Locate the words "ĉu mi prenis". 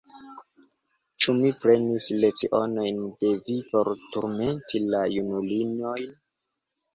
1.25-2.07